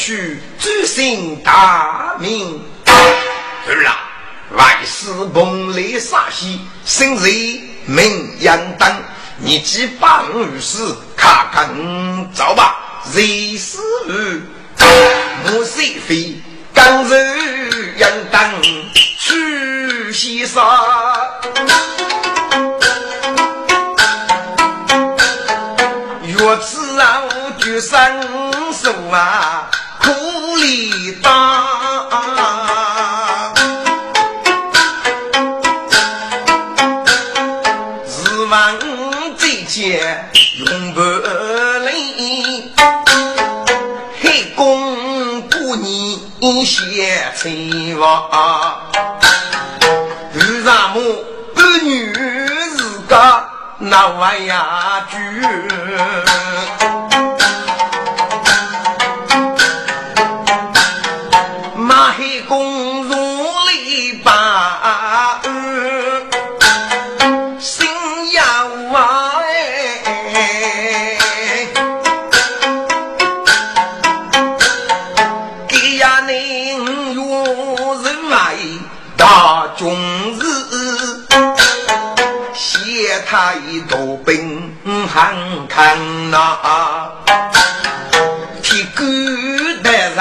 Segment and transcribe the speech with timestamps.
[0.00, 2.64] 去，诛心大名。
[2.86, 4.00] 儿啊，
[4.56, 7.28] 万事蓬莱杀西，生在
[7.84, 8.90] 名扬当。
[9.36, 10.78] 你去把我事
[11.14, 11.68] 看看
[12.32, 13.78] 走吧，人死
[15.44, 16.40] 莫谁非，
[16.72, 17.16] 刚柔
[17.98, 18.50] 应当
[19.18, 20.60] 去西沙。
[26.42, 27.92] 我自然举身
[28.72, 29.70] 手啊，
[30.12, 31.28] 苦力大。
[38.08, 38.76] 日晚
[39.38, 40.28] 在家
[40.66, 41.00] 用不
[41.84, 42.72] 累，
[44.20, 46.18] 黑公不你
[46.64, 48.90] 写情话，
[50.34, 51.00] 为啥么
[51.54, 52.12] 儿女
[52.76, 53.44] 自个？
[53.78, 55.16] 那玩呀句，
[85.80, 87.10] 汉看呐，
[88.62, 89.02] 铁骨
[89.82, 90.20] 的人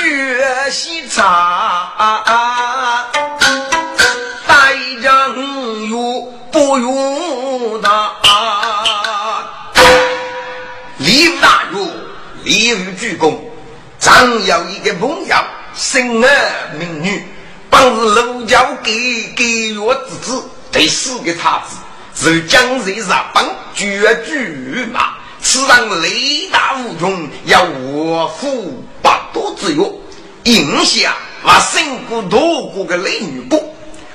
[0.00, 1.92] 越西茶，
[4.46, 6.22] 带人又
[6.52, 8.12] 不用他。
[10.98, 11.90] 李大儒，
[12.44, 13.40] 李武鞠躬，
[13.98, 15.36] 张有一个朋友，
[15.74, 16.28] 生儿
[16.78, 17.26] 名女，
[17.68, 21.74] 本是卢家给给我之子，第四个太子。
[22.22, 23.42] 是江水日本
[23.74, 25.14] 绝句嘛？
[25.40, 29.82] 此人雷大无穷，要卧虎八多之约，
[30.44, 33.58] 影响把胜过多国的雷女国。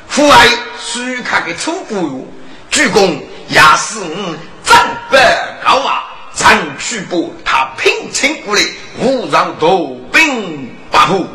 [0.07, 0.47] 父爱
[0.79, 2.27] 许看个楚国哟，
[2.69, 3.17] 鞠躬
[3.47, 6.03] 也是我战百高啊！
[6.35, 8.61] 长驱不他聘请过来，
[8.99, 11.25] 无让多兵八虎。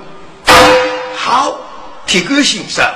[1.16, 1.58] 好，
[2.06, 2.88] 铁杆先生，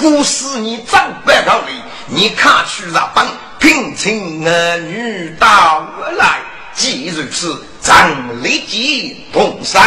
[0.00, 1.66] 不是你战百高的。
[2.06, 3.26] 你看去日本
[3.58, 6.40] 聘请儿女到来，
[6.74, 8.10] 既如此，咱
[8.42, 9.78] 立即动身。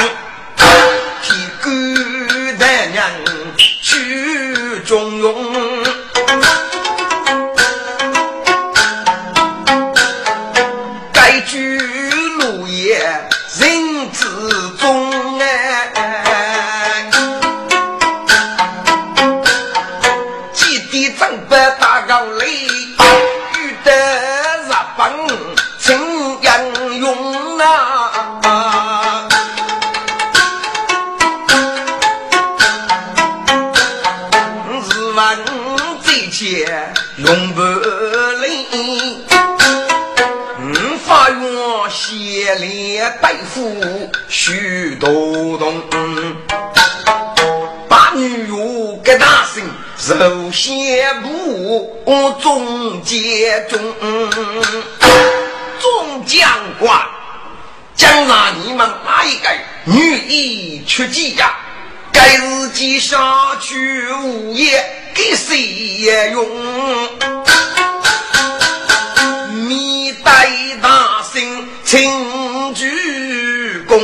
[1.24, 1.70] 替孤
[2.60, 3.04] 单娘
[3.82, 5.34] 去中用，
[45.04, 45.84] 多动，
[47.90, 49.62] 把女友给大声
[49.98, 51.94] 受先部
[52.40, 53.78] 总结中，
[55.78, 56.98] 总将官，
[57.94, 59.50] 将让你们哪一个
[59.84, 61.54] 女医出击呀？
[62.14, 63.18] 该日记下
[63.60, 64.82] 去无言，
[65.14, 66.48] 给谁也用？
[69.68, 70.50] 米代
[70.82, 74.00] 大圣请鞠躬，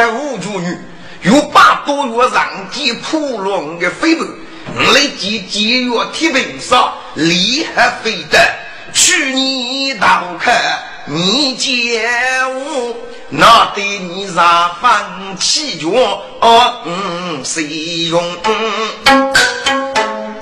[0.00, 0.78] 走开无主女，
[1.24, 4.26] 有八多月上级铺龙的飞奔，
[4.94, 8.38] 来及节约铁平上厉害飞得，
[8.94, 10.50] 去年到客
[11.04, 12.02] 你见
[12.54, 12.96] 我。
[13.28, 15.88] 那对你啥放弃脚？
[16.86, 17.64] 嗯，谁
[18.08, 18.24] 用？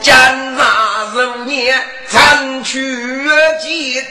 [0.00, 0.66] 江南
[1.12, 2.81] 十年残去
[3.60, 4.05] 节，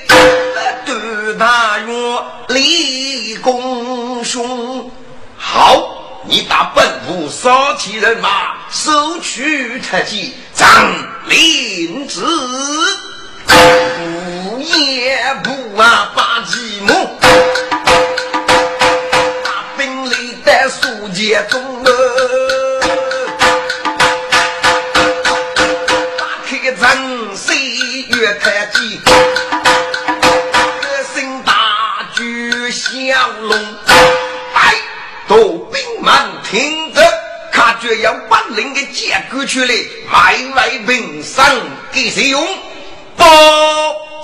[0.86, 4.92] 对大院立功勋。
[5.40, 10.68] 好，你打本部杀起人马，收取特级，张
[11.26, 12.22] 令旨。
[15.80, 17.08] 啊把寂寞，
[19.44, 21.90] 大兵里的书节中啊，
[26.18, 28.66] 打开城西月太
[37.82, 39.74] 就要把人给解雇出来，
[40.12, 41.46] 卖外兵上
[41.92, 42.46] 给谁用？
[43.16, 43.26] 报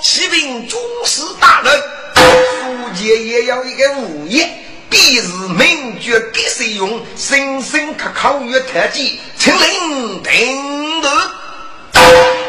[0.02, 1.82] 启禀军师大人，
[2.14, 4.48] 书记也要一个物业，
[4.88, 7.00] 必是名爵给谁用？
[7.16, 11.30] 深深可考越特技，请令听得。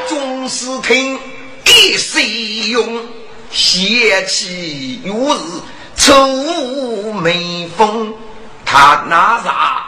[0.08, 1.19] 军师听
[1.63, 2.24] 给谁
[2.69, 3.06] 用？
[3.51, 5.40] 邪气如日，
[5.96, 8.13] 愁眉峰，
[8.66, 9.88] 他那啥？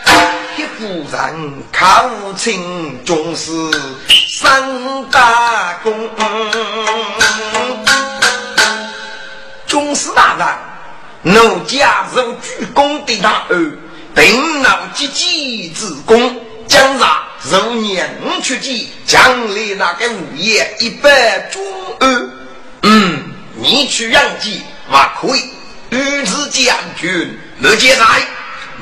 [0.81, 3.51] 一夫人考清中士
[4.39, 6.09] 三大功。
[9.67, 10.35] 中士大
[11.23, 13.77] 人，奴家受鞠躬的大恩，
[14.15, 16.35] 并劳积极之功，
[16.67, 18.09] 将让如年
[18.41, 21.61] 出计，奖励那个物业一百中
[21.99, 22.29] 二。
[22.81, 23.23] 嗯，
[23.55, 25.43] 你去养鸡还可以。
[25.91, 28.03] 御史将军，乐杰在，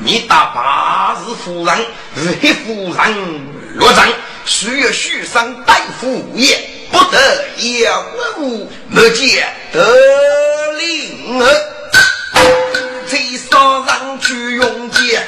[0.02, 1.78] 你打八是夫人，
[2.16, 3.42] 是黑夫人
[3.76, 4.08] 落葬，
[4.46, 6.58] 需要许上大夫也，
[6.92, 7.18] 不得
[7.58, 7.92] 有
[8.38, 9.84] 误，乐杰得
[10.78, 11.46] 令儿，
[13.08, 15.28] 这少人去用剑。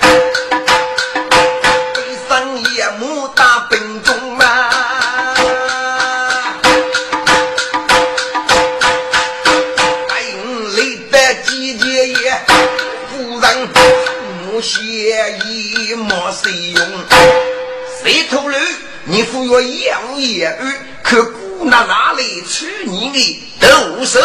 [19.11, 24.21] 你服药养眼儿，可姑那哪里娶你的毒手？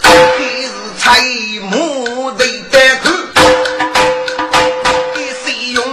[0.00, 0.10] 还
[0.62, 1.20] 是财
[1.68, 3.10] 母的得口？
[5.12, 5.84] 给谁用？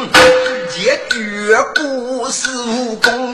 [0.70, 3.25] 结绝不是无功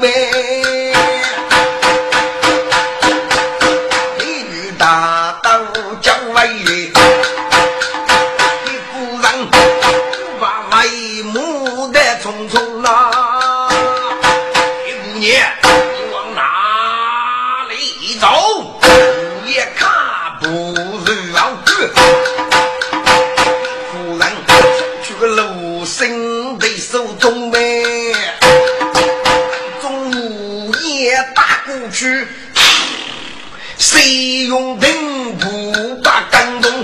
[34.51, 36.69] 用兵不把感动？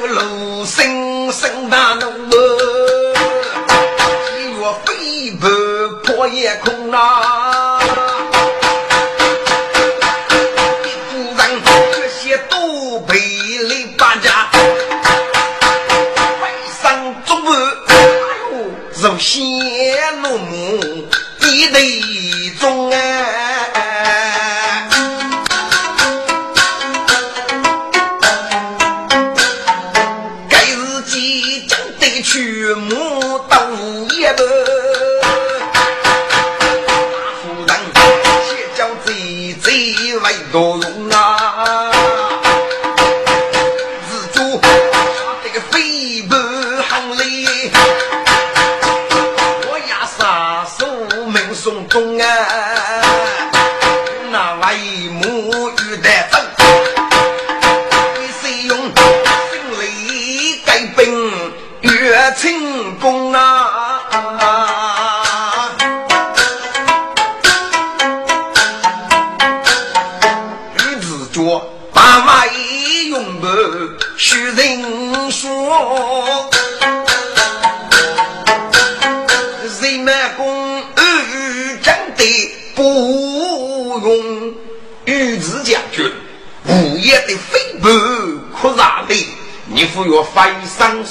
[0.00, 2.08] 个鲁生生大怒。
[6.30, 7.67] 夜空啊，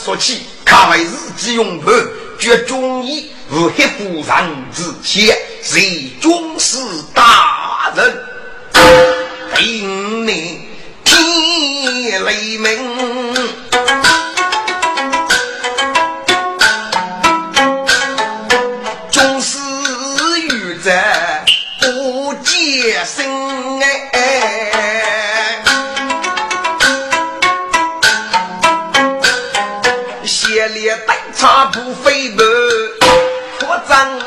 [0.07, 1.93] 说起，看为日之用盘，
[2.39, 4.25] 绝忠义无黑夫人
[4.73, 5.81] 之前，是
[31.77, 32.47] 茶不飞奔，
[33.59, 34.19] 扩张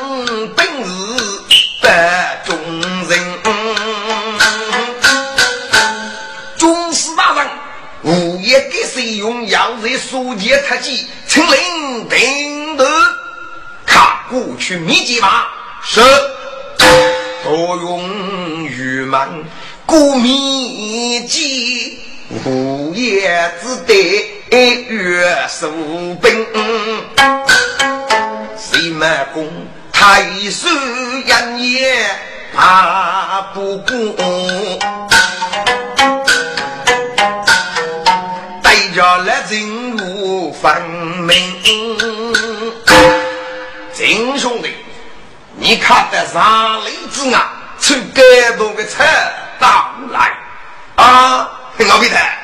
[0.55, 2.57] 本事得众
[3.09, 3.19] 人。
[6.55, 7.49] 军师大人，
[8.03, 9.45] 午夜给谁用？
[9.49, 12.87] 要在书记特技，请领定夺。
[13.85, 15.49] 看过去秘籍吧。
[15.83, 15.99] 是。
[17.43, 19.43] 多用玉门
[19.85, 21.99] 古秘籍，
[22.45, 23.93] 无言之得
[24.87, 25.69] 月守
[26.21, 26.47] 兵。
[29.01, 29.49] 谁满功
[29.91, 30.69] 太守
[31.25, 32.05] 人也
[32.55, 33.89] 怕不过，
[38.61, 40.79] 带着来进入分
[41.21, 41.59] 明。
[43.91, 44.71] 金兄弟。
[45.55, 49.03] 你看得上雷子啊，出更多的车
[49.59, 50.31] 到来
[50.95, 51.49] 啊！
[51.79, 52.37] 老皮太，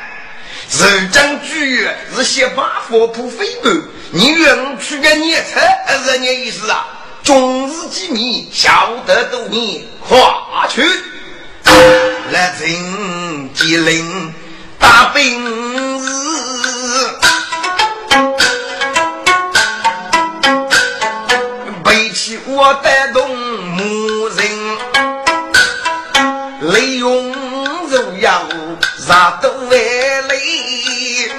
[0.69, 3.71] 是将军是先把佛铺飞过，
[4.12, 6.86] 你愿去个年车是什么意思啊？
[7.24, 10.81] 终日机密，晓得多你跨去，
[12.31, 14.33] 来人吉林
[14.79, 16.07] 大兵日。
[22.50, 24.38] 我带动牧人，
[26.74, 27.26] 利用
[29.07, 31.31] 杀都为累，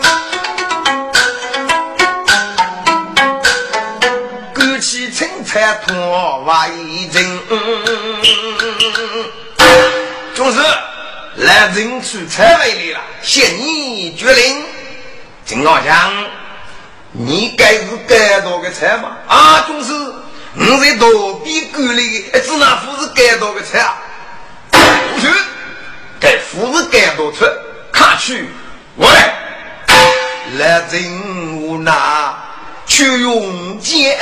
[4.55, 6.71] 勾起青菜拖外
[7.13, 7.41] 人。
[10.35, 10.59] 总是
[11.35, 14.65] 来人出菜来了，现你决定。
[15.45, 16.11] 金老乡，
[17.13, 19.15] 你该是该多个菜吗？
[19.29, 19.93] 啊，总是。
[20.55, 23.99] 你在躲避沟里，只拿斧子改多个车啊！
[26.21, 27.47] 给斧子改多车，
[27.93, 28.49] 看去
[28.97, 29.35] 我来，
[30.59, 31.93] 来人无奈，
[32.87, 34.19] 去用剑，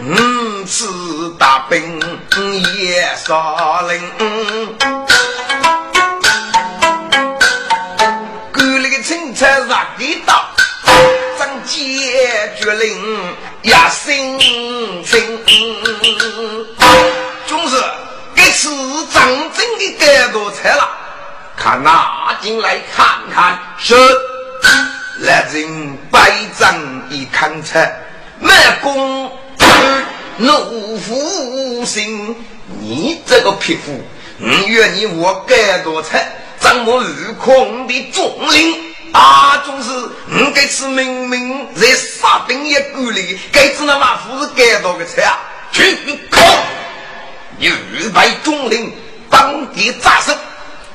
[0.00, 2.00] 五次大兵
[2.78, 4.00] 也杀人，
[8.50, 10.48] 沟里的青菜让给到。
[11.64, 13.00] 解决令
[13.62, 15.04] 呀，心情，
[18.52, 18.68] 是
[19.12, 20.88] 真正的改多菜了。
[21.56, 23.94] 看拿进来看看，是
[25.20, 26.74] 来人百丈
[27.10, 27.98] 一看菜，
[28.40, 29.30] 满弓
[30.36, 32.36] 怒虎心。
[32.80, 34.00] 你这个匹夫，
[34.38, 38.92] 你愿意我改多菜，怎么遇空的众领？
[39.12, 39.90] 啊，总是
[40.26, 45.38] 你该次明明在沙兵一沟里，该次那马夫是该到个车啊！
[45.70, 46.40] 去你靠
[47.70, 48.92] 预备中领
[49.30, 50.34] 当地扎手，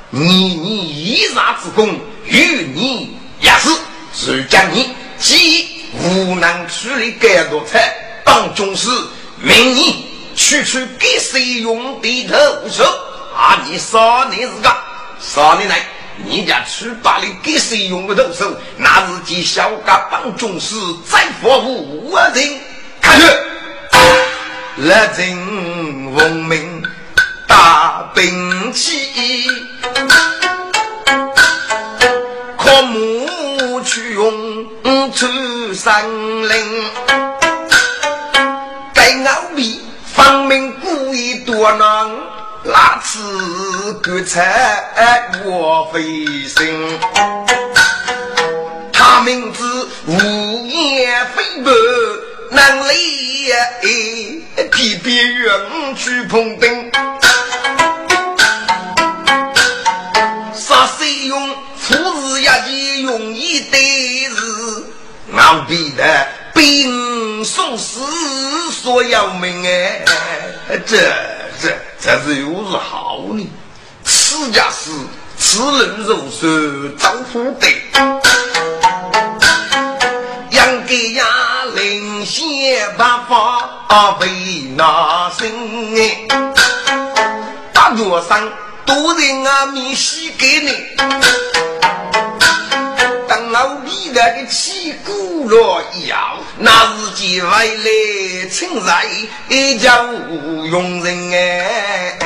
[0.09, 0.21] 你
[0.55, 3.69] 你以杀之功，与你也是，
[4.13, 5.67] 是将你既
[6.03, 7.93] 无能处理该多菜，
[8.25, 8.89] 当中是
[9.37, 10.05] 命你
[10.35, 12.35] 去去给谁用的头
[12.69, 12.83] 手
[13.35, 13.63] 啊！
[13.69, 14.75] 你说你是个
[15.19, 15.87] 啥你来？
[16.25, 18.51] 你家去把你给谁用的动手？
[18.75, 22.59] 那是给小家帮中士再服务我人。
[22.99, 23.25] 看去，
[24.79, 26.83] 来人闻名
[27.47, 29.47] 大兵器，
[32.59, 34.31] 可木去用
[35.13, 36.05] 出山
[36.47, 36.85] 林，
[38.93, 39.81] 该奥秘
[40.13, 42.11] 方明故意多难。
[42.63, 46.03] 那次割菜我费
[46.45, 46.99] 心，
[48.93, 51.73] 他名字无言飞奔
[52.51, 53.26] 难离，
[54.71, 56.91] 地边远去碰钉，
[60.53, 61.95] 啥谁用粗
[62.35, 62.53] 日呀？
[62.59, 63.77] 就容易得
[64.27, 64.83] 日，
[65.35, 68.01] 俺比的兵送死
[68.71, 70.05] 说要命哎，
[70.85, 70.97] 这
[71.61, 71.77] 这。
[71.99, 73.49] 这是又是好呢，
[74.03, 74.91] 此家是
[75.37, 76.47] 此人肉手
[76.97, 77.67] 招呼的，
[82.67, 84.27] 领先八方为
[84.75, 85.47] 那生
[85.95, 86.27] 哎，
[87.71, 88.51] 大桌上
[88.85, 90.73] 多人啊米西给你，
[93.29, 96.39] 当老李那个起鼓了要。
[96.57, 99.05] 那是几位来请来
[99.47, 102.19] 一家无用人哎，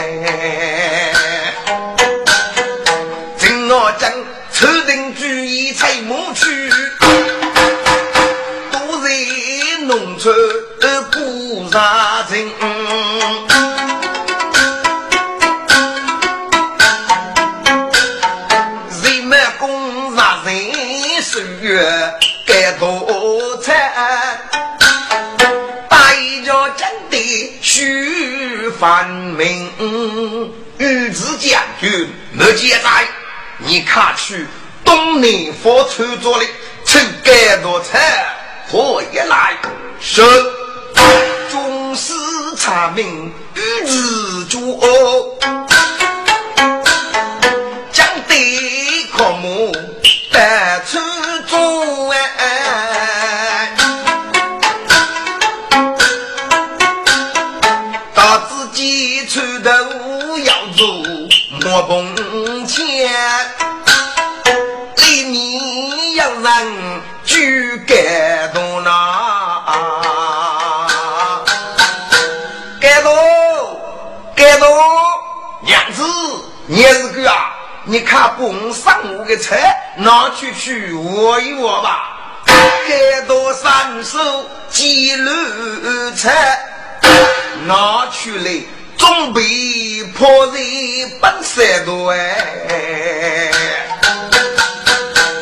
[3.37, 4.11] 正我讲
[4.51, 6.71] 抽定主意才莫去，
[9.91, 10.33] 农村
[11.11, 12.49] 过啥情？
[19.03, 20.55] 人们工杀人
[21.21, 22.13] 十月。
[22.47, 23.73] 该多惨，
[25.89, 26.13] 大
[26.45, 29.69] 家真的须反明。
[30.77, 33.07] 御子将军没记载，
[33.57, 34.47] 你看去
[34.85, 36.45] 东南方穿着的
[36.85, 38.01] 出该多惨，
[38.71, 39.57] 何一来？
[39.99, 40.21] 是
[41.51, 42.13] 终师
[42.55, 44.77] 查明与子主。
[44.77, 45.37] 我
[78.41, 79.55] 共上我的车，
[79.97, 82.41] 拿去去握一握吧。
[82.43, 84.17] 感动三手
[84.67, 85.31] 几路
[86.15, 86.27] 车，
[87.67, 88.49] 拿去了。
[88.97, 90.55] 总比破人
[91.21, 93.51] 本色多哎！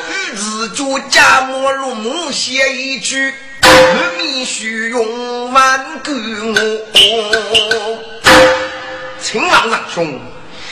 [0.10, 7.98] 与自主家莫入母写一句，人民须用万古我。
[9.22, 10.20] 秦王长兄，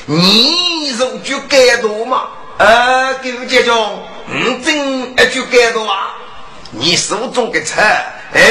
[0.10, 2.28] 你如就感动嘛？
[2.58, 3.76] 呃，给我姐讲，
[4.26, 6.16] 你真一句感动啊？
[6.72, 7.82] 你手中的车，
[8.32, 8.42] 哎，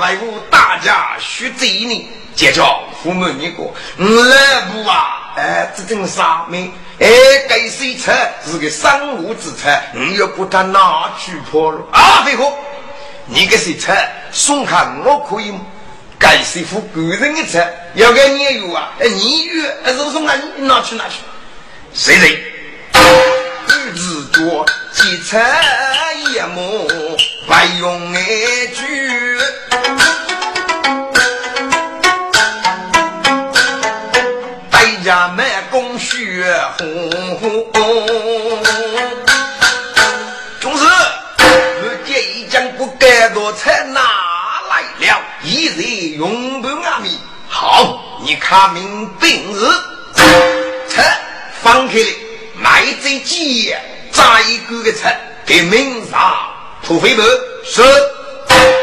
[0.00, 2.10] 为我大家须责你。
[2.34, 5.32] 姐叫父母你过，来不啊？
[5.36, 7.08] 哎，这种上面，哎，
[7.48, 8.12] 该谁车
[8.44, 12.24] 是个商务之车，你要把它拿去破了啊？
[12.26, 12.52] 废话，
[13.26, 13.92] 你给谁车
[14.32, 15.60] 送看我可以吗？
[16.18, 18.92] 该谁付个人的车，要给你有啊？
[18.98, 20.34] 哎，你有，还是送啊？
[20.56, 21.16] 你拿去拿去，
[21.92, 22.30] 谁人？
[23.68, 25.38] 日子多，几车
[26.32, 26.86] 也莫
[27.46, 29.38] 不用一句。
[35.04, 36.44] 家满宫血
[36.78, 37.70] 红红，
[40.60, 44.00] 总是我建议将不该多菜拿
[44.68, 45.80] 来了，一日
[46.16, 47.18] 用不完米。
[47.48, 49.60] 好，你看明病日，
[50.88, 51.20] 菜
[51.62, 52.06] 放开了，
[52.54, 56.18] 买这几样，再一个个菜给明上
[56.82, 57.24] 土匪们
[57.64, 57.82] 是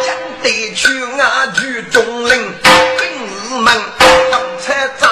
[0.05, 0.87] 将得去
[1.19, 2.69] 啊去中领兵
[3.49, 3.81] 士们
[4.31, 5.09] 当菜炸。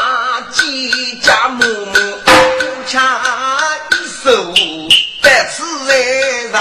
[0.52, 3.02] 几家木木不抢
[3.92, 4.54] 一手，
[5.22, 6.60] 白吃人百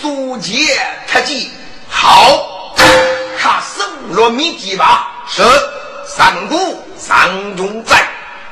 [0.00, 0.68] 书记
[1.06, 1.50] 特技？
[1.88, 2.74] 好，
[3.38, 5.24] 看生罗米几吧。
[5.28, 5.42] 是
[6.06, 8.06] 三姑三中在。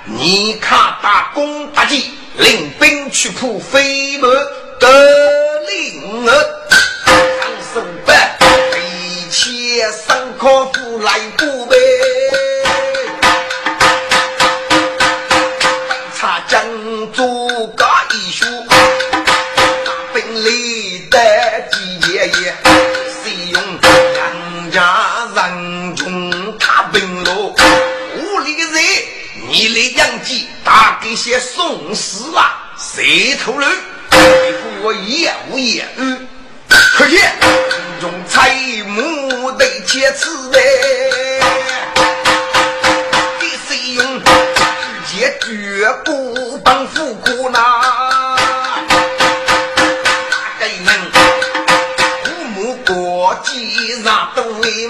[0.05, 4.29] 你看，大功大绩，领兵去扑飞马
[4.81, 4.89] 得
[5.69, 6.33] 令儿，
[7.07, 8.37] 长生班
[8.77, 11.77] 一切三可夫来不备，
[21.13, 21.19] 里的
[21.71, 22.55] 几爷爷，
[23.23, 23.63] 谁用
[24.17, 25.95] 杨家人？
[25.95, 27.55] 中他兵路，
[28.17, 28.83] 屋里人。
[29.51, 33.69] 你来杨记打给些送死啦，谁头人？
[34.11, 34.19] 回
[34.53, 35.87] 复我言无言。
[36.69, 37.31] 可见
[38.01, 38.51] 中财
[38.87, 40.59] 母得切此的，
[43.39, 44.23] 给谁用？
[44.25, 48.02] 直接绝不帮富苦呐！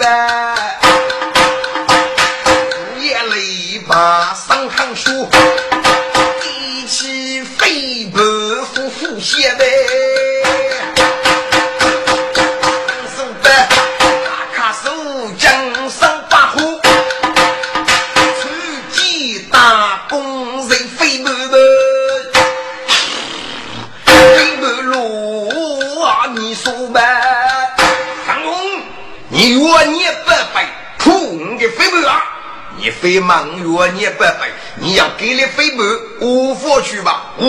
[0.03, 0.09] 都
[3.01, 3.93] 为完。
[3.93, 5.29] 马上行书，
[6.45, 10.02] 一起飞奔虎虎血呗。
[33.23, 35.83] 忙月，你不白，你要给你飞步
[36.21, 37.33] 五佛去吧！
[37.39, 37.47] 哇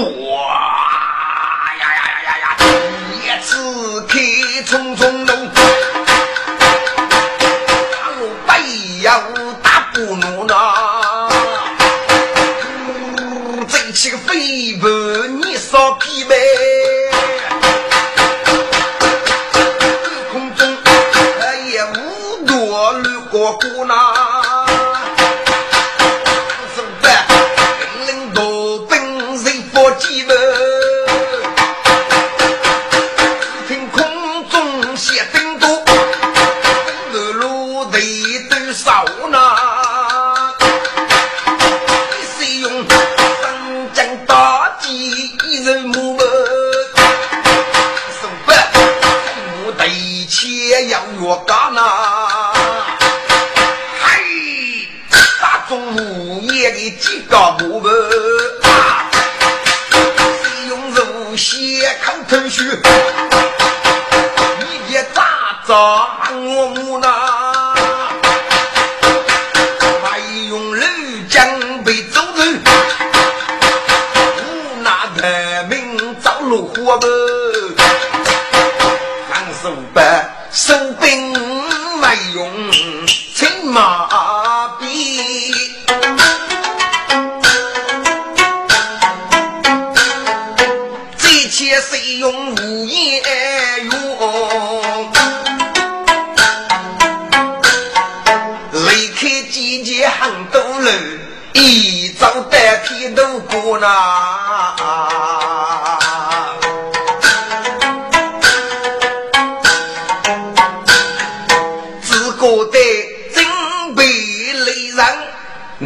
[80.54, 81.33] 生病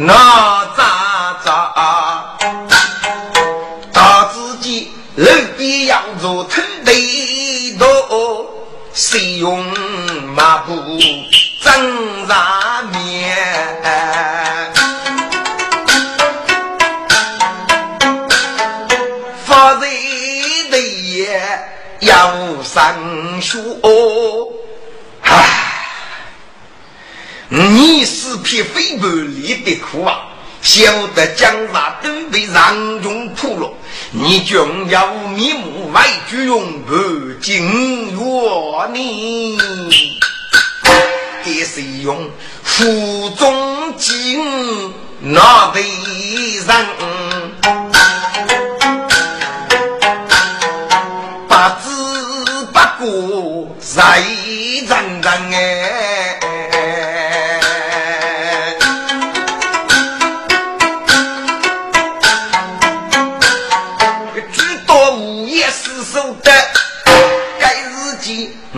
[0.08, 2.38] 那咋咋？
[3.92, 8.48] 大自己路边要做土地多，
[8.94, 9.62] 谁用
[10.34, 10.72] 马步
[11.62, 12.34] 挣上
[12.90, 13.36] 面？
[19.44, 19.80] 发财
[20.70, 21.38] 的也
[22.00, 22.96] 要上
[23.42, 23.58] 学。
[27.50, 30.18] 你是匹飞不离的苦啊！
[30.60, 30.84] 晓
[31.14, 33.72] 得江山都被让中破了，
[34.10, 36.94] 你将要面目外居用不
[37.40, 39.56] 敬愿你，
[41.42, 42.30] 给谁用
[42.62, 45.82] 腹中金那为
[46.66, 46.86] 人？
[51.48, 51.86] 不知
[52.74, 53.06] 不觉
[53.80, 56.17] 在人人哎。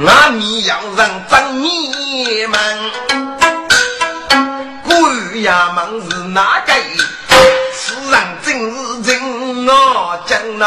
[0.06, 2.90] 俺米要人争你们，
[4.84, 4.94] 官
[5.42, 6.72] 衙门是哪个？
[7.74, 10.64] 世人真是真我讲呐，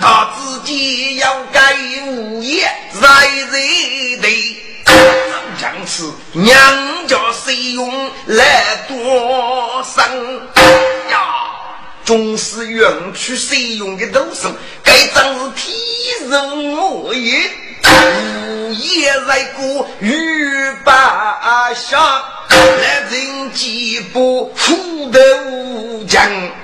[0.00, 2.68] 他自己要改物业
[3.00, 3.56] 在这
[4.22, 4.62] 里，
[5.60, 10.02] 将是娘家使用来多生。
[12.04, 14.46] 总是远去使用的都是，
[14.82, 17.50] 该真是天人我也。
[17.86, 26.22] 午夜在过雨巴下，来人几步苦得无疆。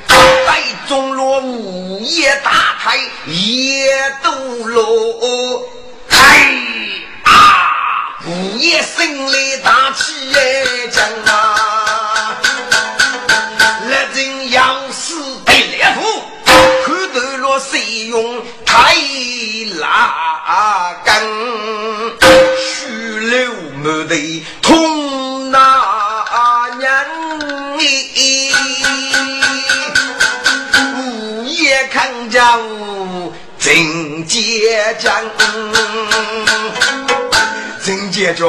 [0.09, 3.87] 在中落午夜大台夜
[4.23, 4.31] 都
[4.67, 5.63] 落，
[6.09, 6.53] 哎
[7.23, 8.21] 啊！
[8.27, 10.13] 午夜声雷大起
[10.91, 11.03] 将
[11.35, 11.80] 啊！
[18.73, 18.95] 太
[19.81, 21.13] 拉根，
[22.57, 23.53] 虚流
[23.83, 25.59] 没得通那
[26.79, 26.87] 人，
[30.95, 35.21] 午夜看家务真结账，
[37.85, 38.47] 真结账。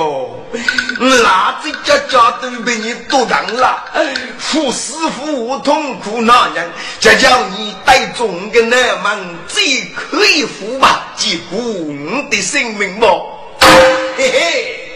[1.01, 3.83] 哪这家家都被你夺当了，
[4.37, 11.07] 父师傅我痛苦难忍，这叫你带种的那门最可以服吧？
[11.15, 13.57] 几乎我的性命么？
[14.15, 14.91] 嘿嘿，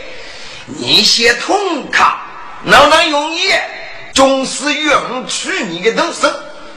[0.68, 2.22] 你些痛卡，
[2.64, 3.52] 哪能容易？
[4.14, 6.28] 总是用去你的东西，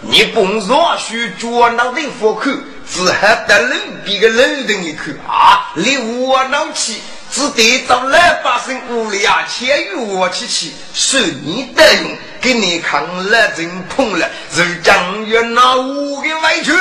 [0.00, 2.50] 你不若去捉脑袋佛口，
[2.90, 3.74] 只还得路
[4.06, 5.70] 边个路的你去啊！
[5.74, 7.02] 你我闹气。
[7.30, 16.72] 只得找老百姓屋里啊，钱与我去去，受你得用，给你看了真碰了，是将越那五个委屈。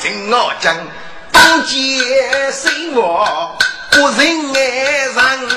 [0.00, 0.76] 听我讲，
[1.30, 1.76] 当街
[2.52, 3.56] 生活
[3.92, 5.48] 不人爱人，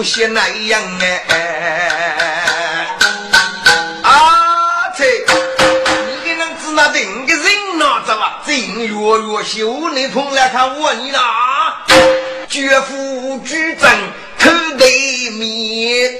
[0.00, 2.86] 不那样哎！
[4.02, 5.04] 阿，你
[6.24, 7.44] 给老子那定个人
[7.78, 8.40] 哪子嘛？
[8.46, 11.84] 正月月休，你从来看我你哪？
[12.48, 13.90] 绝斧举针，
[14.38, 16.14] 口对面，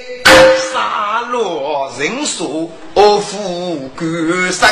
[0.71, 4.05] 杀落人手，恶妇鬼
[4.51, 4.69] 神。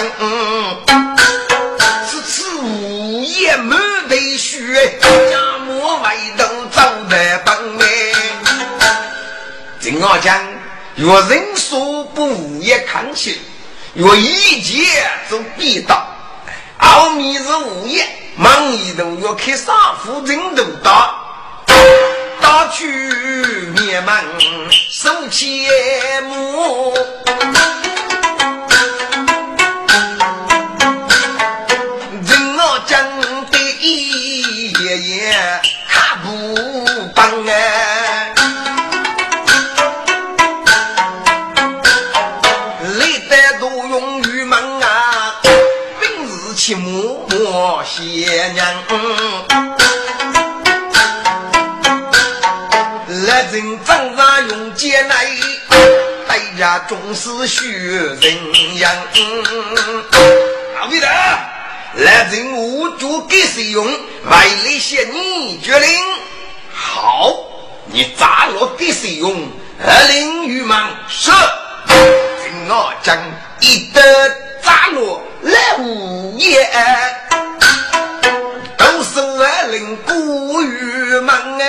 [2.27, 6.87] 此午夜满头血，家门外等张。
[9.97, 10.39] 我讲，
[10.95, 13.35] 若人数不也看清，
[13.93, 14.85] 若一切
[15.29, 16.05] 就必到。
[16.77, 21.15] 奥秘是无言，忙一动要开杀夫人都打，
[22.41, 24.15] 打去灭门
[24.71, 25.47] 收钱
[26.23, 26.93] 目。
[48.39, 48.65] 爹娘，
[53.27, 55.25] 来人张上用剑来，
[56.25, 58.89] 大家总是学人样。
[60.79, 61.07] 老弟的，
[61.95, 63.85] 来人无主给谁用？
[63.85, 65.89] 外来些你决定。
[66.73, 67.35] 好，
[67.87, 69.49] 你砸落给谁用？
[69.85, 71.29] 二令御忙是，
[71.89, 73.17] 听我讲，
[73.59, 74.01] 一得
[74.63, 76.65] 砸落来无言。
[81.29, 81.61] 门哎，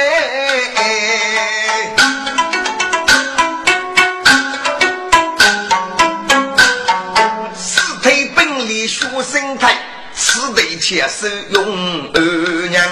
[7.55, 9.77] 四腿本立学生态，
[10.15, 12.21] 四腿牵手用二
[12.69, 12.83] 娘。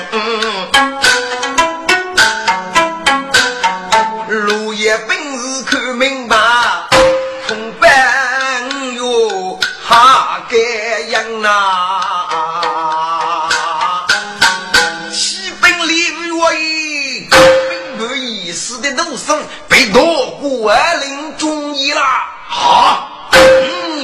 [20.69, 23.37] 夺过领中医啦，好，五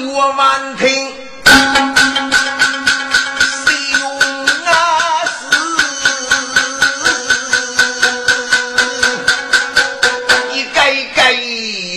[0.06, 1.12] 月万听，
[3.66, 4.00] 谁用
[4.64, 4.72] 啊
[5.26, 5.34] 是？
[10.54, 11.36] 一改改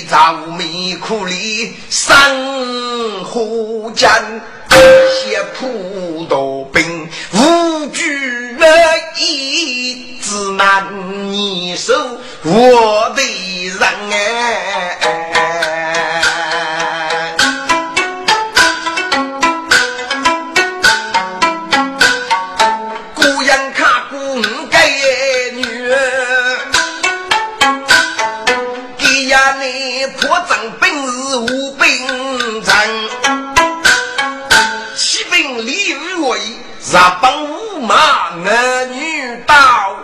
[0.09, 4.11] 朝眉苦里生虎将，
[4.69, 8.57] 写普多兵无惧
[9.17, 11.93] 一字难你手。
[12.49, 13.21] 我的
[13.77, 14.15] 人哎，
[23.13, 24.15] 姑娘看姑
[24.71, 24.87] 该
[25.51, 25.61] 女，
[28.97, 31.85] 给呀你破阵本事无本
[32.63, 32.73] 阵，
[34.95, 39.53] 骑兵李玉为日本五马儿女到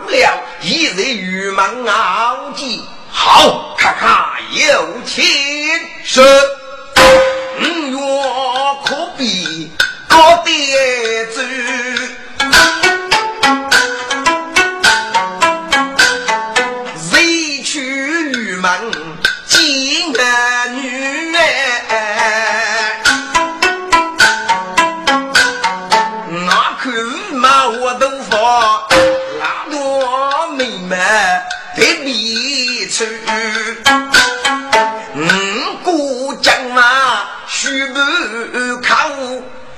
[0.09, 0.42] 了。
[0.63, 5.21] 一日玉门熬鸡，好，咔咔有情
[6.05, 6.21] 是
[7.59, 7.97] 五月
[8.85, 9.69] 可比
[10.07, 11.25] 高爹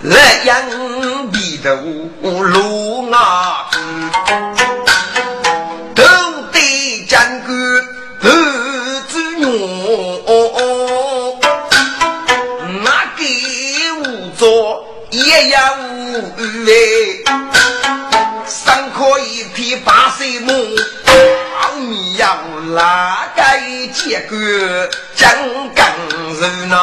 [0.08, 1.76] 来养鼻头
[2.22, 3.66] 路啊，
[5.96, 6.04] 都
[6.52, 7.54] 得将个
[8.22, 9.44] 儿子女，
[12.84, 12.86] 那
[13.18, 13.24] 给
[14.04, 14.06] 我
[14.38, 15.60] 做也要
[16.68, 16.70] 哎，
[18.46, 20.54] 三可一匹八岁母。
[21.78, 22.38] 你要
[22.76, 23.42] 哪个
[23.92, 25.28] 结个江
[25.74, 25.92] 干
[26.40, 26.76] 人呐？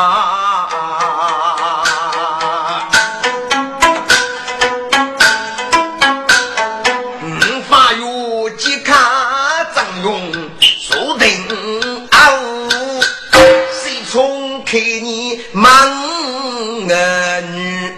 [15.52, 15.70] 忙
[16.88, 17.92] 儿女？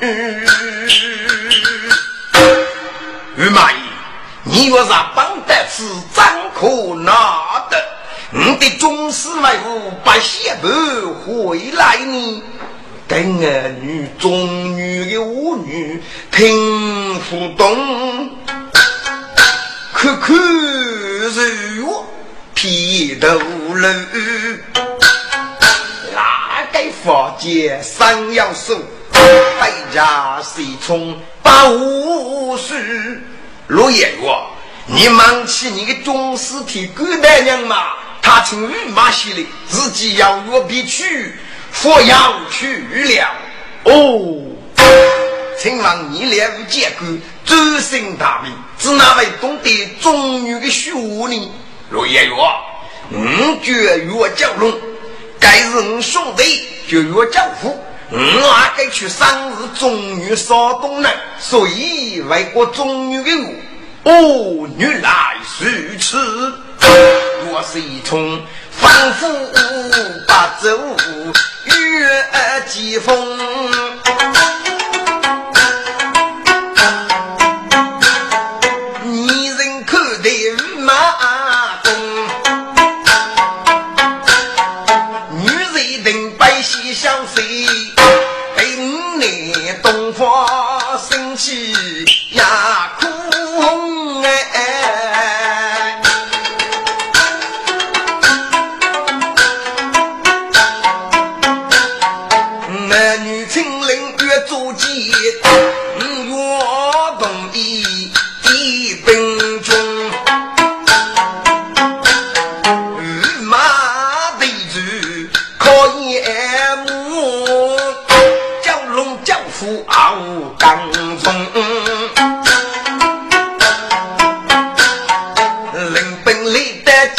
[3.37, 3.77] 玉马姨，
[4.43, 7.81] 你若是帮得是张可拿的，
[8.31, 10.69] 你的宗师为何不写不
[11.15, 12.43] 回来呢？
[13.07, 18.31] 跟儿女中女的舞女听不懂，
[19.93, 20.35] 可可
[21.31, 22.05] 是我
[22.55, 23.87] 披头颅，
[26.75, 28.77] 哪个法界三要素？
[29.61, 33.23] 百家谁从八五十
[33.69, 34.29] 落叶月。
[34.87, 37.93] 你忘记你个宗师体狗大娘嘛？
[38.21, 41.37] 他从御马西里自己要约必去，
[41.71, 43.31] 佛要去了。
[43.85, 44.43] 哦，
[45.57, 47.07] 请问你两位结果，
[47.45, 51.53] 周身大名，只哪位懂得中女的学呢？
[51.91, 52.33] 罗爷爷，
[53.13, 54.73] 五绝岳蛟龙，
[55.45, 57.79] 该是我兄弟就要江湖。
[58.11, 63.31] 我阿该去生日中女少东南，所以为国中女的
[64.05, 66.17] 我，哦，原来如此。
[67.51, 69.27] 我是一通反复
[70.27, 70.71] 八走
[71.65, 72.27] 月
[72.67, 73.15] 季风。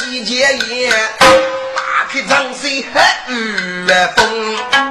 [0.05, 0.35] 季节
[0.69, 4.84] 也，大批长水很、雨、风。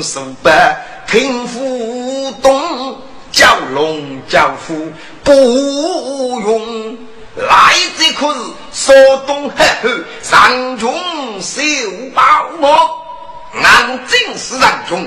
[0.00, 2.96] 数百听府东，
[3.32, 4.92] 蛟龙蛟虎
[5.24, 5.32] 不
[6.40, 6.96] 用。
[7.36, 8.32] 来者可
[8.72, 9.90] 是说东黑后
[10.22, 10.94] 上中
[11.40, 11.60] 小
[12.14, 12.22] 宝
[12.60, 12.68] 马，
[13.60, 15.04] 俺正是上穷。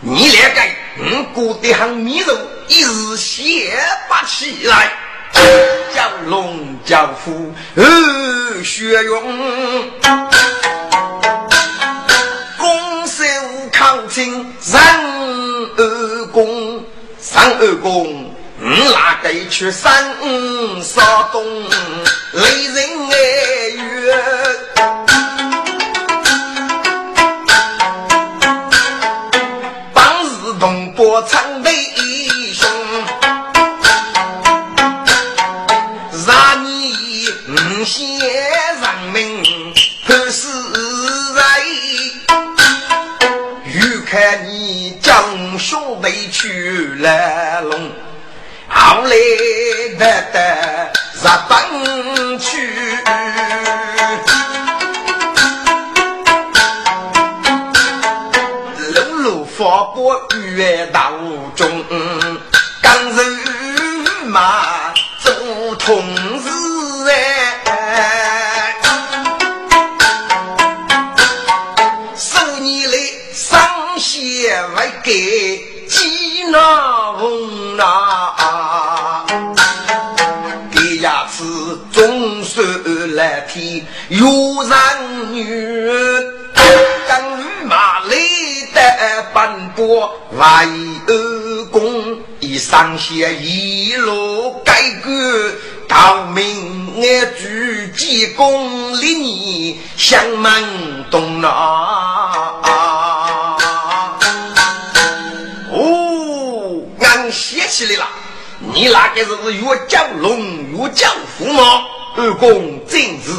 [0.00, 0.60] 你两个
[0.98, 4.92] 我过得很迷路，一时想不起来。
[5.94, 9.92] 蛟龙蛟虎呃血勇。
[14.78, 16.84] 二公，
[17.18, 19.92] 三二公，我哪个去三
[20.82, 21.44] 少东？
[22.32, 22.76] 雷人
[23.10, 23.14] 爱
[23.70, 24.14] 月，
[29.92, 31.51] 当时东伯唱
[50.02, 50.36] 得得
[51.14, 51.54] 日本
[52.40, 52.44] 去，
[58.94, 60.20] 路路发过
[60.56, 61.12] 月道
[61.54, 61.84] 中，
[84.12, 85.42] 有人女，
[86.52, 87.24] 跟
[87.64, 88.14] 马来
[88.74, 90.44] 的奔波为
[91.06, 95.54] 二公，一上线一路改革，
[95.88, 101.48] 到明俺举几公里向门东那。
[107.30, 108.08] 写起来了，
[108.74, 110.38] 你那个是越叫龙
[110.72, 111.08] 越叫
[111.38, 111.62] 虎吗？
[112.18, 113.32] 二公正是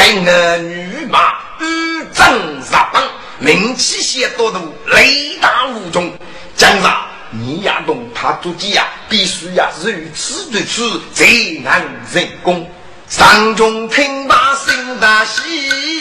[0.00, 3.02] 跟儿女马与正日本，
[3.38, 6.10] 名气些多多，雷大无穷。
[6.56, 6.82] 今日
[7.28, 11.26] 你要动他做计呀，必须呀如此如此才
[11.62, 12.66] 能成功。
[13.10, 16.00] 上中听罢心大喜，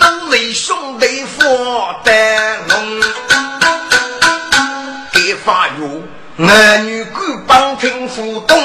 [0.00, 3.00] 东雷兄弟佛得龙。
[5.44, 6.02] 发育，
[6.44, 8.58] 儿女各帮听互动，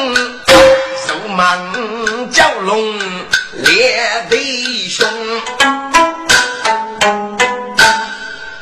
[1.41, 2.99] 手忙脚龙
[3.63, 5.07] 列弟兄，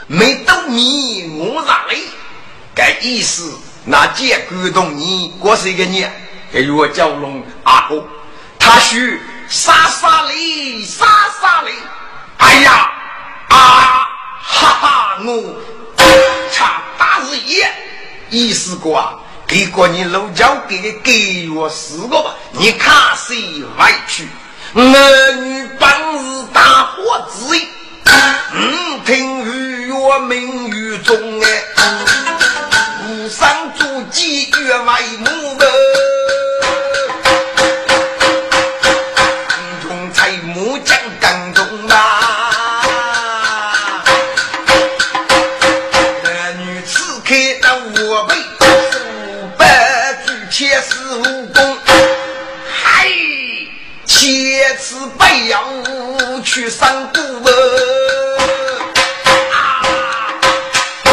[0.07, 2.07] 没斗你我哪里？
[2.73, 3.53] 该意思
[3.83, 6.09] 那既感动你，我是一个人，
[6.53, 8.01] 给我叫龙阿哥，
[8.57, 11.05] 他许杀杀哩，杀
[11.41, 11.73] 杀哩，
[12.37, 12.91] 哎呀
[13.49, 14.07] 啊
[14.41, 15.61] 哈哈，我
[16.53, 17.69] 差大日夜，
[18.29, 19.19] 意思过啊，
[19.49, 23.35] 给过你老交给给我十个吧，你看谁
[23.79, 24.27] 委屈？
[24.75, 27.55] 儿女本是大伙子，
[28.53, 31.63] 嗯，听雨月明雨中哎，
[33.07, 35.25] 无上诸暨月外母
[35.57, 35.65] 的，
[55.47, 55.63] 要
[56.43, 57.19] 去上古
[59.51, 59.81] 啊！
[61.05, 61.09] 我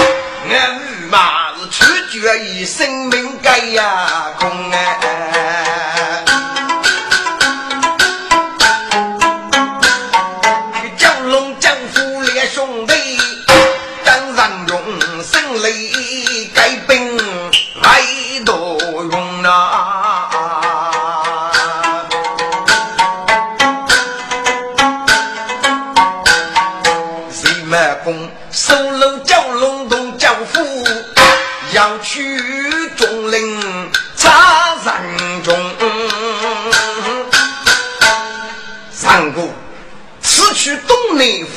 [0.48, 5.25] 日嘛是取决于生命该呀公哎，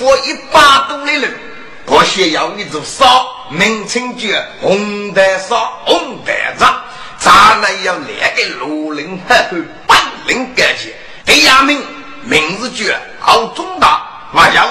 [0.09, 1.39] 东内佛一百多的人，
[1.85, 4.27] 我需要一座烧，名称叫
[4.59, 6.81] 红台烧，红台灶。
[7.19, 9.57] 咱那要两个罗林呵呵
[9.87, 10.95] 本领感觉，
[11.25, 11.83] 第二名
[12.23, 12.91] 名字叫
[13.21, 14.01] 敖中大，
[14.33, 14.67] 我要。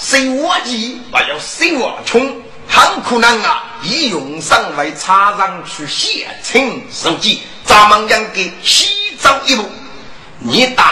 [0.00, 2.20] 谁我急，还要谁我穷，
[2.68, 3.64] 很可能啊！
[3.82, 9.68] 以用上为插上去写情手机，咱们两个西走一步。
[10.38, 10.86] 你当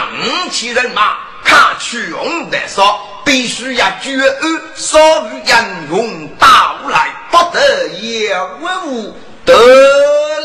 [0.51, 4.97] 起人马，看去用的说，必须要绝恶，少
[5.27, 9.13] 于人用到来，不得也文物
[9.43, 9.53] 得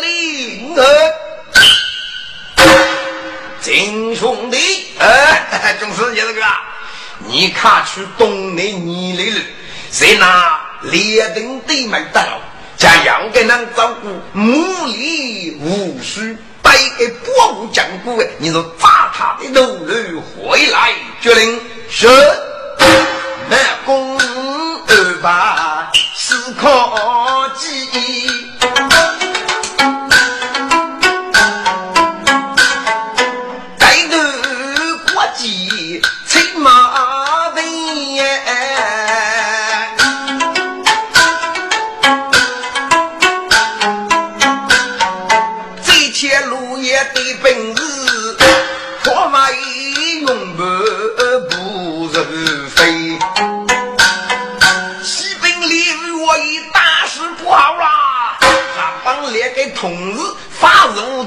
[0.01, 1.15] 令儿。
[3.61, 4.59] 金兄弟，
[4.99, 6.43] 哎，总是你这个。
[7.25, 9.41] 你看去东南你来了，
[9.93, 10.61] 在那
[10.91, 12.21] 列定对门道，
[12.77, 22.09] 将杨给人照顾，母里无须带给伯母讲过哎，你说砸他的路路回来，决定是
[23.49, 26.69] 南宫二八四可
[27.59, 28.52] 记。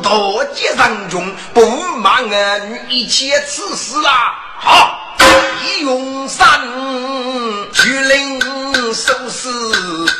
[0.05, 1.65] 发入大街上中，不
[1.97, 4.35] 骂儿女一切此事啊！
[4.59, 5.17] 好，
[5.63, 6.47] 一用三
[7.73, 8.39] 举令
[8.93, 9.49] 收拾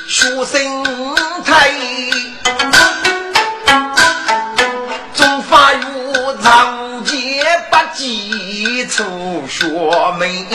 [0.08, 0.84] 学生
[1.44, 1.70] 台，
[5.14, 9.04] 中发有长街八几处
[9.48, 9.68] 学
[10.20, 10.48] 妹。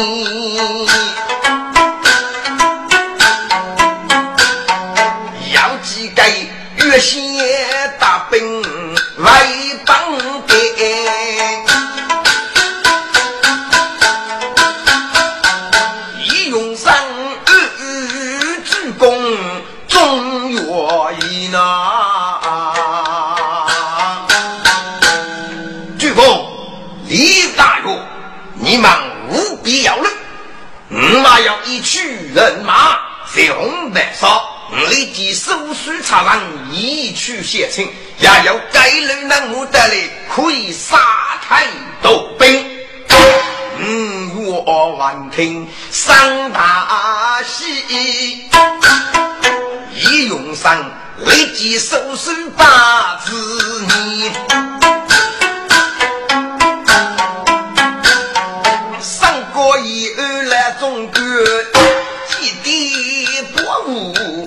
[36.11, 36.41] 查上，
[36.73, 37.89] 一去写清，
[38.19, 40.99] 也要该人能我得来，可以杀
[41.41, 41.69] 太
[42.03, 42.67] 多兵。
[43.79, 47.65] 嗯，我闻听上大喜，
[49.95, 50.85] 一用上
[51.19, 54.33] 立即手书八字你，
[59.01, 61.21] 上过一二来中国，
[62.31, 64.40] 几地博物。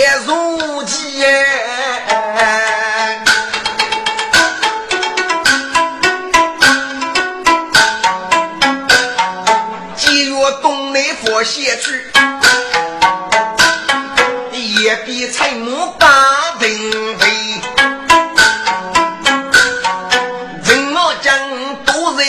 [0.00, 1.22] 也如鸡，
[9.94, 12.02] 鸡若洞内佛仙去，
[14.54, 16.08] 也比柴木大
[16.58, 17.26] 顶倍。
[20.64, 21.38] 怎么讲
[21.84, 22.24] 都是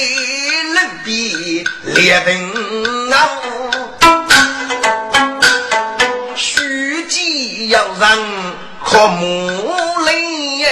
[0.73, 2.21] 能比烈？
[8.83, 9.25] 和木
[10.05, 10.65] 林，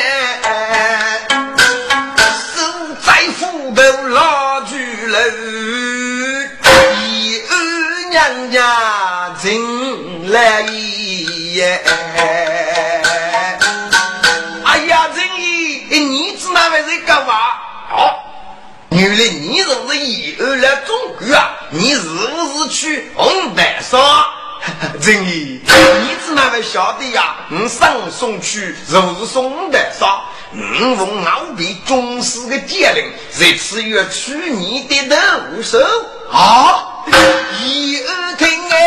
[2.55, 2.61] 守
[3.01, 4.75] 在府头老居
[5.07, 5.17] 楼，
[7.01, 7.53] 一儿
[8.09, 11.81] 娘家进来也。
[14.65, 17.33] 哎呀，真义，你子那位是干嘛？
[17.91, 18.11] 哦。
[18.89, 21.51] 原来你是不是以后来中国啊？
[21.69, 24.01] 你是不是去红白山？
[24.99, 25.61] 真义，
[26.41, 27.35] 那位晓得呀？
[27.51, 30.07] 我上送去如送红白山，
[30.53, 35.77] 我奉敖比宗师的剑令，这次要取你的头手
[36.31, 37.03] 啊！
[37.61, 38.77] 以后听哎。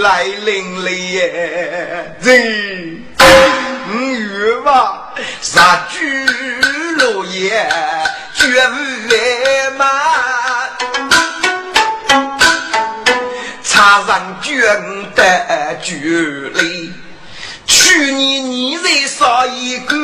[0.00, 2.16] 来临了耶！
[5.52, 5.98] 杀猪
[6.98, 7.68] 落叶
[8.36, 8.76] 绝不
[9.10, 9.82] 完满，
[13.64, 14.60] 插上君
[15.16, 15.90] 的酒
[16.54, 16.92] 里，
[17.66, 19.96] 去年你才杀一个，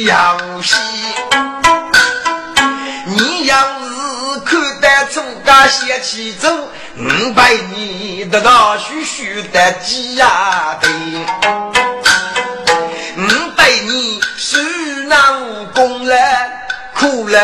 [0.00, 0.76] 去游戏，
[3.04, 6.48] 你要是看得出个邪气走，
[6.96, 10.88] 五百你得到许许的鸡呀的，
[13.18, 14.58] 五百你是
[15.06, 16.16] 那武功了，
[16.94, 17.38] 苦了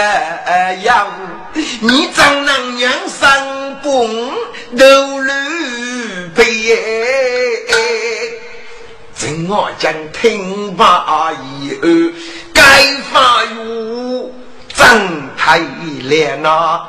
[0.82, 1.06] 呀，
[1.80, 4.32] 你怎能让三公
[4.78, 5.30] 都路
[6.34, 6.46] 陪？
[9.18, 11.88] 听我讲，听罢以后，
[12.66, 14.32] 该发育
[14.74, 16.84] 真太烈那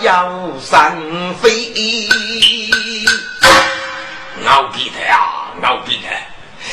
[0.00, 0.94] 要山
[1.40, 1.72] 飞。
[4.44, 6.08] 老皮的呀，老皮的，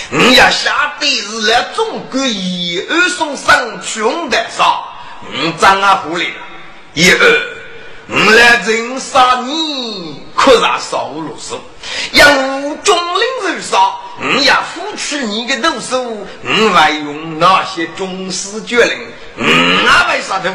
[0.10, 4.84] 你要下辈子来中国以后送上穷的啥？
[5.32, 6.28] 你长啊狐狸，
[6.94, 7.20] 以后
[8.10, 11.58] 我来人杀你，可让少路数，
[12.14, 12.26] 要
[12.84, 13.78] 中领人杀。
[14.36, 16.00] 你要付出你的毒手，
[16.42, 19.08] 你还用那些军事决令？
[19.84, 20.54] 那为啥的？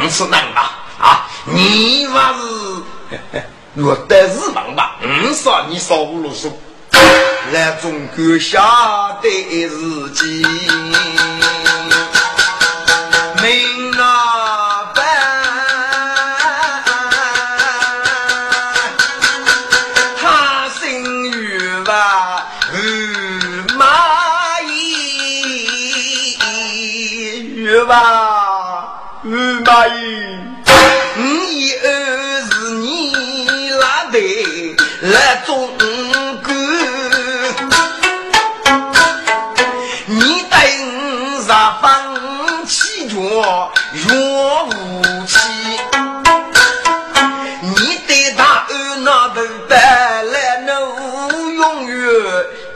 [0.00, 0.60] 你是男的
[1.00, 1.26] 啊？
[1.44, 3.42] 你还是
[3.74, 4.96] 落得日忙吧？
[5.02, 6.52] 你说你少不啰嗦，
[7.52, 10.44] 来中国下的日记。
[27.88, 29.28] 吧，五
[29.64, 29.98] 马姨，
[31.16, 31.86] 五一二
[32.42, 34.18] 是你拉的
[35.00, 35.70] 来中
[36.44, 36.52] 国，
[40.04, 41.86] 你带五十方
[42.66, 43.14] 起脚
[44.06, 45.38] 若武器，
[47.62, 51.96] 你对他二那头带来能永远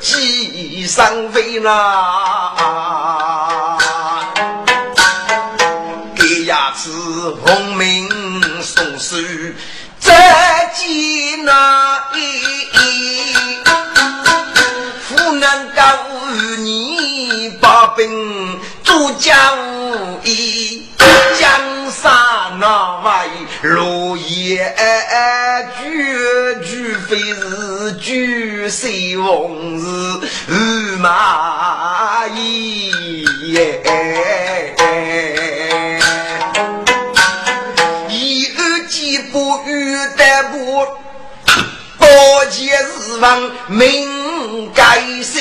[0.00, 2.91] 记上飞啦。
[7.30, 8.08] 红名
[8.62, 9.16] 送书，
[10.00, 12.18] 再见那一
[15.02, 15.82] 夫能告
[16.58, 19.32] 你把兵做将
[20.24, 20.88] 义，
[21.38, 21.48] 江
[21.90, 22.12] 山
[22.58, 23.10] 那位
[23.68, 24.74] 落叶
[25.78, 25.84] 绝
[26.64, 30.20] 绝非是绝世王子
[30.98, 32.26] 马
[40.42, 40.86] 衣。
[41.98, 45.38] 多见日王命该死，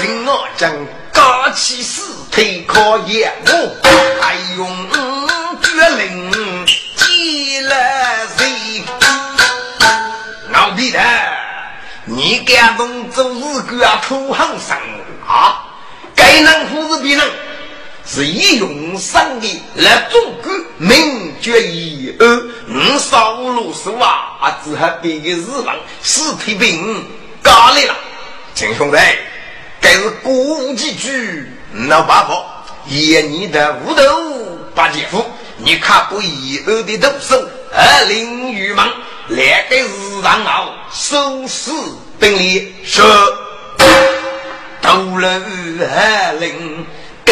[0.00, 0.72] 听我将
[1.12, 2.00] 高起尸
[2.30, 3.76] 体可验我，
[4.20, 4.88] 还用
[5.60, 6.30] 绝令
[6.96, 7.74] 击了
[8.38, 8.84] 谁？
[10.50, 11.00] 老皮的，
[12.04, 13.86] 你敢动做日个？
[14.06, 14.76] 土行生
[15.26, 15.64] 啊？
[16.14, 17.24] 该能不是别人？
[18.08, 22.26] 是以用生的来中国名绝以后，
[22.68, 27.04] 五少五路是啊，只还别个日王尸体病
[27.42, 27.96] 搞来了。
[28.54, 28.96] 亲兄弟，
[29.80, 34.02] 该是过无几句，那办法，爷你的无头
[34.72, 35.24] 八姐夫，
[35.56, 37.36] 你看不以后的动手，
[37.74, 38.86] 二零玉门
[39.28, 41.72] 来给日上后收拾
[42.20, 43.04] 兵力，说
[44.80, 45.42] 都了
[45.80, 46.86] 二零。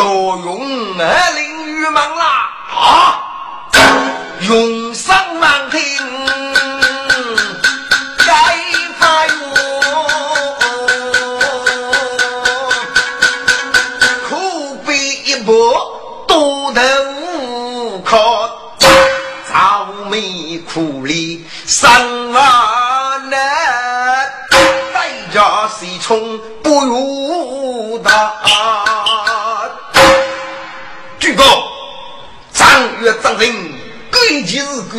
[0.00, 2.16] 谁都用二零玉忙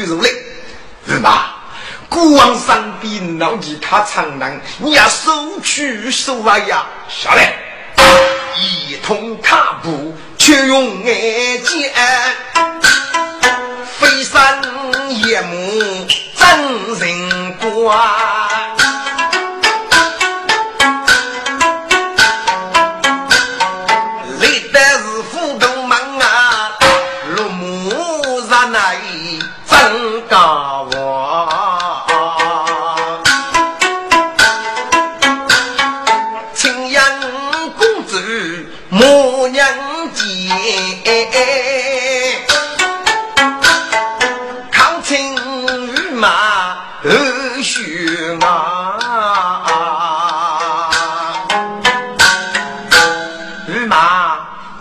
[0.02, 0.30] 气是贵如来，
[1.08, 1.56] 是吧？
[2.10, 6.86] 国王上边闹起他长郎，你要收取收啊呀！
[7.08, 7.54] 下来，
[8.58, 11.94] 一同踏步，却用眼尖，
[14.00, 14.62] 飞山
[15.24, 16.50] 夜幕真
[17.00, 17.58] 人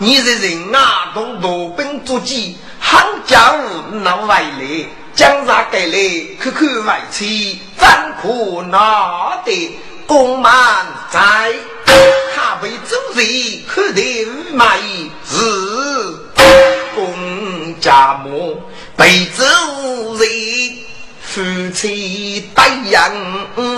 [0.01, 0.11] 观。
[4.27, 5.97] 外来江上赶来，
[6.39, 7.87] 看看外妻，怎
[8.21, 9.77] 可拿得
[10.07, 11.53] 公满在？
[12.35, 14.65] 他为主人，可得五马
[15.27, 15.35] 是
[16.95, 18.61] 公家母，
[18.95, 19.43] 被主
[20.15, 20.29] 人
[21.21, 21.41] 夫
[21.73, 22.91] 妻答应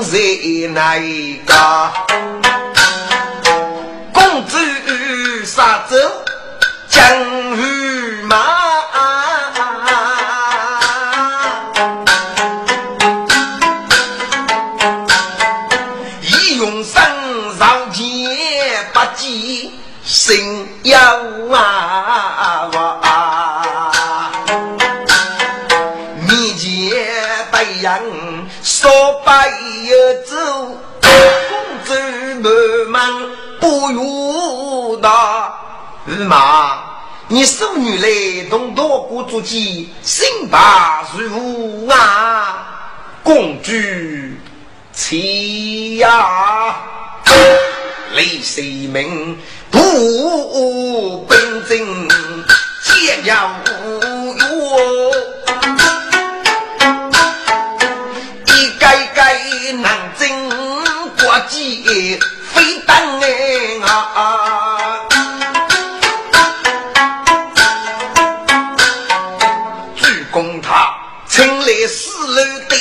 [0.03, 0.17] 在
[0.69, 0.99] 哪
[1.45, 2.62] 个？
[5.64, 5.95] 杀走
[6.89, 8.64] 江鱼马。
[20.03, 20.99] 心要
[21.51, 24.32] 啊哇！
[26.28, 26.68] 面前
[27.51, 28.01] 白杨
[28.61, 28.91] 说
[29.26, 29.49] 白
[29.84, 29.95] 又
[30.26, 30.36] 走，
[31.01, 31.09] 公
[31.86, 31.89] 子
[32.36, 32.51] 慢
[32.89, 33.01] 慢
[33.64, 35.53] 不如大。
[36.05, 36.84] 驸马，
[37.30, 42.68] 你送女来同多国足迹，心把如啊？
[43.24, 43.72] 公主
[44.91, 46.76] 起呀，
[48.11, 49.39] 李世民。
[49.72, 52.07] 步兵阵，
[52.84, 54.01] 皆要无
[58.45, 59.39] 一盖盖
[59.82, 60.49] 南征
[61.18, 62.20] 国际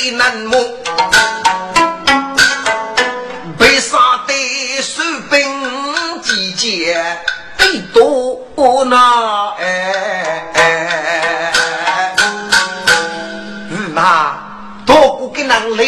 [0.03, 0.57] 楼对南木。
[8.55, 11.53] 多那哎，
[13.71, 14.37] 驸马
[14.85, 15.83] 多过给人来，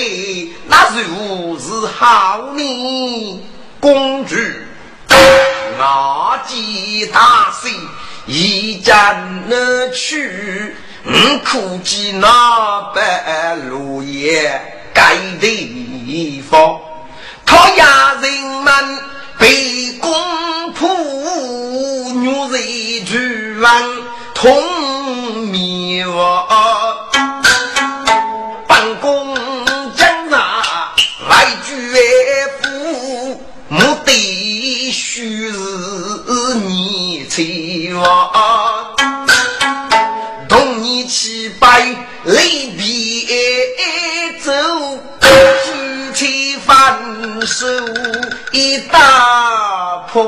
[0.67, 3.43] 那如是好呢？
[3.79, 4.35] 公主，
[5.77, 7.69] 我见大喜，
[8.25, 9.11] 一家
[9.47, 13.03] 能去，嗯，苦计那般
[14.93, 16.79] 盖地方，
[17.45, 18.73] 讨亚人们
[19.37, 20.11] 被公
[20.73, 20.85] 仆。
[22.13, 23.67] 女人俱亡
[24.33, 24.63] 同
[25.47, 26.47] 灭亡，
[28.67, 29.35] 本宫
[29.95, 30.63] 将那
[31.29, 31.71] 来绝
[32.61, 35.55] 夫，目的须是
[36.63, 38.95] 你妻亡，
[40.47, 41.85] 同你七拜
[42.23, 42.85] 离别。
[47.45, 47.65] 手
[48.51, 50.25] 一大破。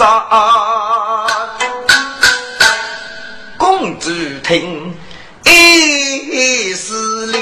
[0.00, 1.26] 杀。
[3.58, 4.08] 公主
[4.42, 4.94] 听，
[5.44, 7.38] 一时凉，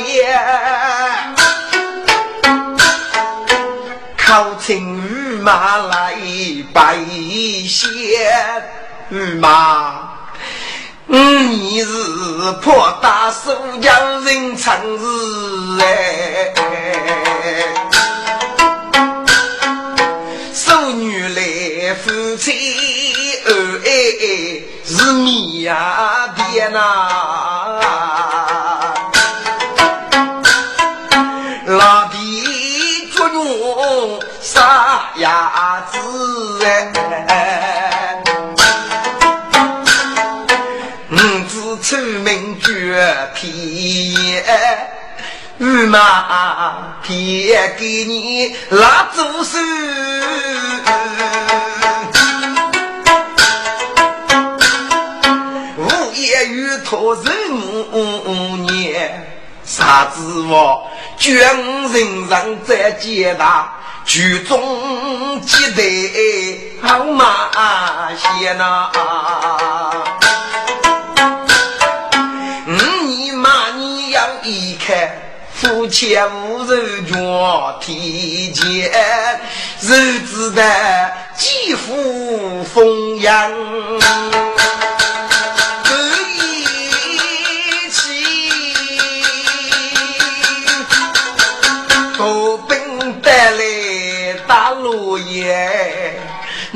[4.17, 4.75] 考请
[5.07, 6.17] 御马来
[6.75, 6.97] 拜
[7.69, 7.87] 谢，
[9.11, 10.09] 御马。
[11.07, 11.93] 你是
[12.61, 15.05] 破大手将人称是
[15.81, 16.53] 哎，
[20.53, 22.53] 守女来夫妻
[23.47, 23.89] 恩爱
[24.84, 26.78] 是米呀爹呐，
[31.66, 35.99] 老弟捉弄傻伢子
[37.28, 38.22] 哎。
[41.80, 44.14] 出名绝皮，
[45.59, 49.59] 御马偏给你拉住手，
[56.89, 59.22] 托人念，
[59.62, 63.70] 啥子我军人上在接大，
[64.07, 65.82] 举中接待
[66.80, 67.51] 好马
[68.16, 68.91] 先呐。
[75.53, 78.91] 夫妻无人讲天见，
[79.82, 80.62] 日子的
[81.36, 83.53] 几副风扬，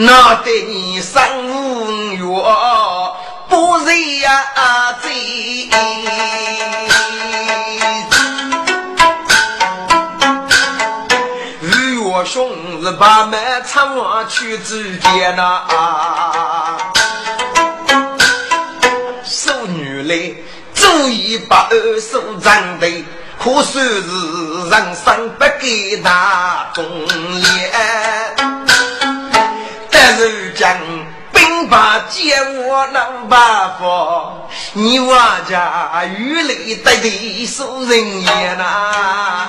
[0.05, 2.25] 那得你三五月
[3.49, 3.93] 不热
[4.23, 5.69] 呀醉。
[12.25, 13.97] 兄是把门唱
[14.29, 15.63] 去之间呐，
[19.67, 20.33] 女来
[20.73, 23.05] 注意把二手长得，
[23.43, 23.91] 可算是
[24.71, 26.85] 人生不给大忠
[27.41, 27.73] 烈。
[30.23, 30.79] 但是讲
[31.33, 35.21] 兵法借我能把法，你我
[35.51, 39.49] 家雨雷得的受人言呐。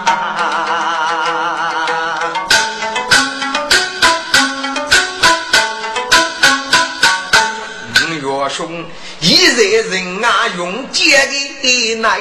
[8.49, 8.83] 兄，
[9.21, 11.29] 一在人啊用剑
[11.61, 12.19] 的来，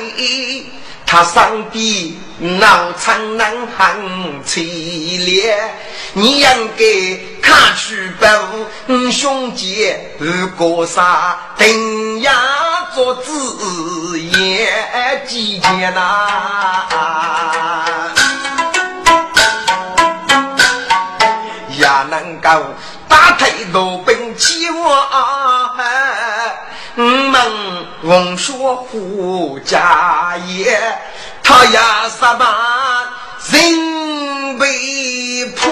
[1.07, 2.15] 他上边
[2.59, 5.59] 脑残难很凄烈。
[6.13, 6.47] 你应
[6.77, 6.85] 该
[7.53, 8.25] 看去不
[9.11, 12.33] 兄弟如果杀，定要
[12.95, 16.29] 做子也几天呐？
[21.69, 22.49] 也能够
[23.07, 25.07] 打退罗兵欺我。
[26.95, 30.81] 们文说胡家业，
[31.43, 32.47] 他呀什么
[33.51, 35.71] 人被迫？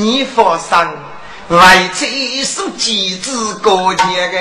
[0.00, 0.78] 你放心，
[1.50, 4.38] 外贼是几子高洁个，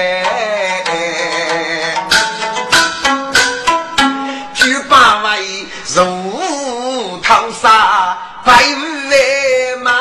[4.54, 8.64] 就把为如淘沙白
[9.10, 9.92] 为马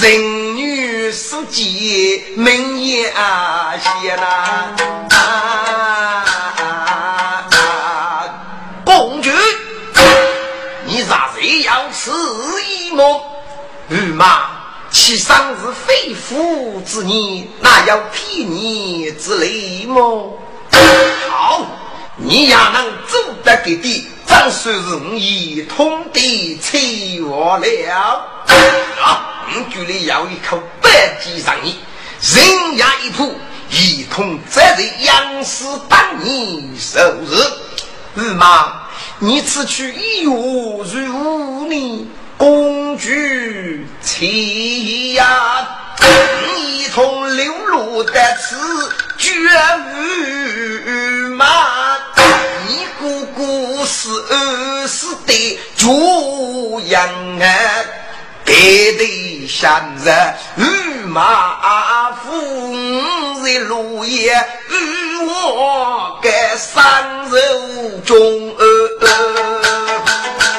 [0.00, 0.44] 人。
[1.12, 3.12] 书记名言
[3.78, 4.74] 写呐，
[13.94, 14.46] 御马，
[14.90, 20.36] 其上是非夫之年，哪有骗你之类么？
[21.30, 21.64] 好，
[22.16, 27.66] 你也能做得给的，张算是我一通的欺我了。
[29.00, 29.46] 啊！
[29.54, 31.76] 我局里要一口白鸡上你，
[32.20, 33.32] 人牙一扑，
[33.70, 36.98] 一同责任杨氏当年受
[37.30, 37.36] 日。
[38.16, 38.72] 日妈，
[39.20, 40.82] 你此去一月如
[41.12, 45.66] 何呢公举妻呀，
[46.56, 48.56] 一同流落的此
[49.16, 49.30] 绝
[49.94, 51.46] 无马，
[52.66, 57.08] 你姑姑是二世的主养
[57.40, 57.48] 啊。
[58.44, 60.10] 给的向日
[60.56, 60.64] 与
[61.06, 62.30] 马夫
[63.42, 64.34] 在路夜
[64.68, 67.38] 与我该三肉
[68.04, 68.64] 中呃
[69.00, 70.53] 呃。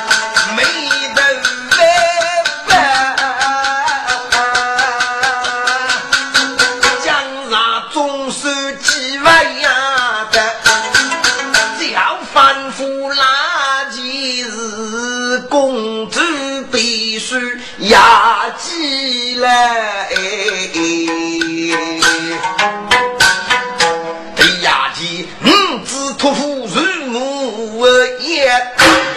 [19.47, 20.07] 哎
[24.35, 26.81] 哎呀，其五子托付如
[27.11, 27.85] 母
[28.19, 28.45] 也，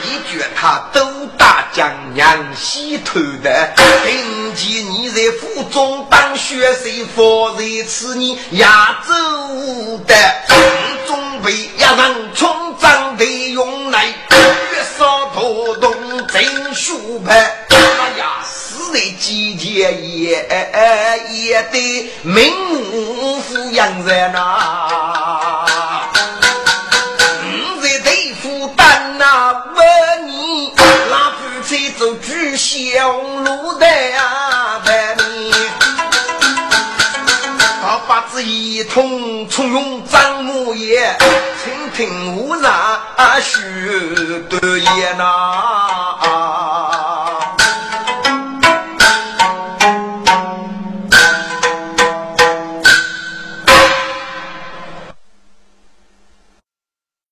[0.05, 1.01] 一句他都
[1.39, 3.73] 大将娘西头的。
[4.05, 9.15] 凭借你在府中当学生，方才此年亚洲
[10.07, 10.15] 的，
[11.07, 14.15] 准备一人冲长的用来，月
[14.99, 15.95] 少拖动
[16.27, 17.67] 真书牌。
[17.71, 18.45] 哎呀，
[18.99, 20.45] 死的季节也
[21.31, 22.53] 也得名
[23.43, 25.65] 副养人呐。
[27.45, 30.73] 五在对付单那问你，
[31.11, 33.87] 那夫妻走举小路的
[34.17, 35.55] 啊，白你。
[37.81, 41.17] 好把子一通从容张木叶，
[41.63, 43.01] 倾听无然
[43.41, 46.19] 许多言呐。